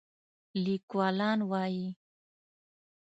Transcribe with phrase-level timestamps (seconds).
[0.63, 1.87] لیکوالان وايي